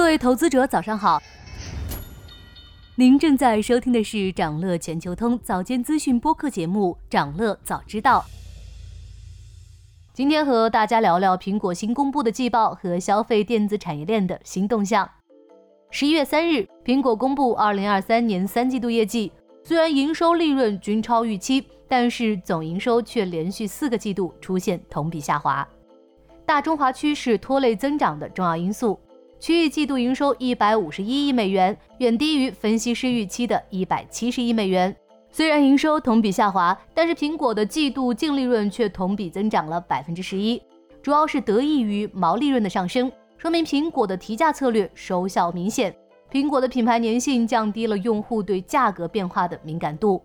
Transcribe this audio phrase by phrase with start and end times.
[0.00, 1.22] 各位投资者，早上好。
[2.94, 8.24] 您正在收听的是长乐全球通早间资讯播客节目《长乐早知道》。
[10.14, 15.08] 今天和大家聊聊苹果新公布的季报和消费电子产业链的新动向。
[15.90, 19.30] 十一月三日，苹果公布二零二三年三季度业绩，
[19.62, 25.68] 虽然营收利润均超预期，但是总营收却连续四个季度出现同比下滑。
[26.46, 28.98] 大中华区是拖累增长的重要因素。
[29.40, 34.94] 区域季度营收一百五十一亿美元，远低于分析师预期的一百七十亿美元。
[35.32, 40.60] 虽然营收同比下滑，但是苹果的季度净利润却同比增长了百分之十一，
[41.00, 45.94] 主要是得益于毛利润的上升，说明苹果的提价策略收效明显。
[46.30, 50.22] 苹果的品牌粘性降低了用户对价格变化的敏感度。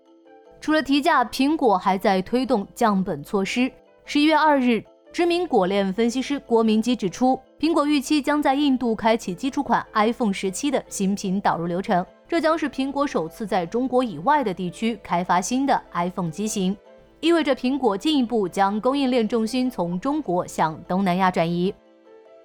[0.60, 3.72] 除了提价，苹果还在推动降本措施。
[4.04, 4.84] 十一月二日。
[5.12, 16.76] 知名果链分析师郭明基指出，苹果预期将在印度开启基础款 iPhone 十七的新品导入流程，这将是苹果首次在中国以外的地区开发新的 iPhone 机型，
[17.18, 21.74] 意味着苹果进一步将供应链重心从中国向东南亚转移。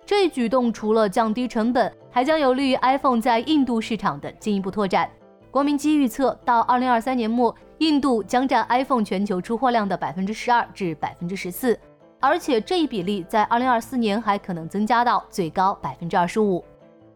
[0.05, 5.09] 这一举动除了降低成本，还将有利于 iPhone 在印度市场的进一步拓展。
[5.51, 11.77] 郭明基预测，到二零二三年末，印度将占 iPhone 全球出货量的百分之十二至百分之十四。
[12.21, 16.63] 而且这一比例在二零二四年还可能增加到最高百分之二十五。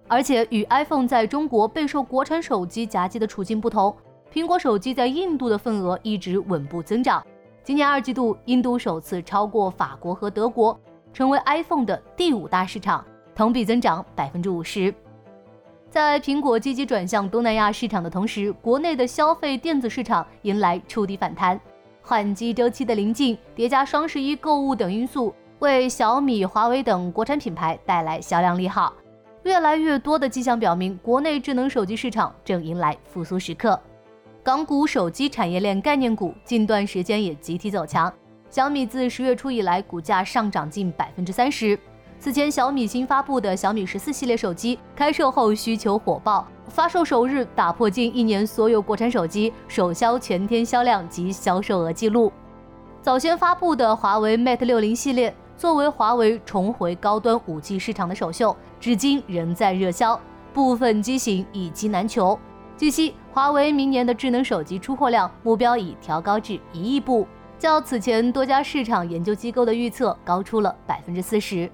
[0.07, 3.95] 而且与 iPhone 在中国备受国产手机夹击的处境不同，
[4.33, 7.25] 苹果手机在印度的份额一直稳步增长。
[7.63, 10.79] 今年二季度，印度首次超过法国和德国，
[11.13, 14.93] 成为 iPhone 的第五大市场，同比增长百分之五十。
[15.89, 21.59] 在苹果积极转向东南亚市场的同时，国内的消费电子市场迎来触底反弹。
[22.07, 28.93] 换机周期的临近，叠加双十一购物等因素，为小米、华为等国产品牌带来销量利好。
[29.41, 33.79] 越来越多的迹象表明，国内智能手机市场正迎来复苏时刻。
[34.43, 38.13] 港股手机产业链概念股近段时间也集体走强，
[38.51, 41.77] 小米自十月初以来股价上涨近百分之三十。
[42.25, 52.33] 此前，小米新发布的小米十四系列手机开售后需求火爆，发售首日打破近一年所有国产手机首销全天销量及销售额记录。
[52.99, 60.19] 早先发布的华为 Mate 六零系列，作为华为重回高端五 G 市场的首秀，至今仍在热销，
[60.51, 62.39] 部分机型一机难求。
[62.75, 67.27] 据悉，华为明年的智能手机出货量目标已调高至一亿部，
[67.59, 71.69] 较此前多家市场研究机构的预测高出了百分之四十。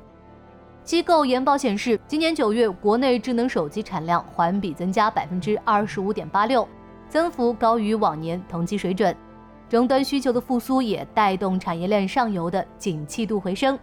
[0.91, 6.67] 机构研报显示，今年九月国内智能手机产量环比增加百分之二十五点八六，
[7.07, 9.15] 增幅高于往年同期水准。
[9.69, 13.79] 终端需求的复苏也带动产业链上游的景气度回升。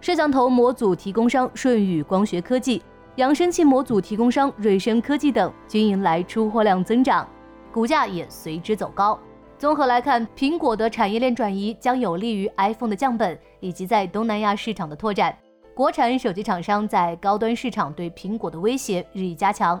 [0.00, 2.80] 摄像头模组提供商舜宇光学科技、
[3.16, 7.28] 扬声器模组提供商瑞声科技等均迎来出货量增长，
[7.72, 9.18] 股价也随之走高。
[9.58, 15.36] 综合来看，苹果的产业链转移将有利于 iPhone 的降本以及在东南亚市场的拓展。
[15.76, 19.78] 国产手机厂商在高端市场对苹果的威胁日益加强，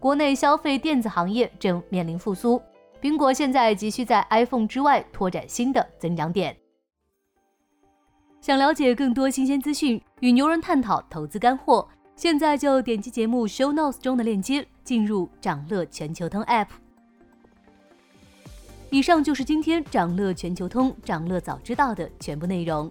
[0.00, 2.60] 国内消费电子行业正面临复苏，
[3.00, 6.56] 苹果现在急需在 iPhone 之外拓展新的增长点。
[8.40, 16.66] 想了解更多新鲜资讯，与牛人探讨投资干货，现在就点击节目 Show Notes 中的链接，进入掌乐全球通 App。
[18.90, 22.90] 以上就是今天掌乐全球通掌乐早知道的全部内容。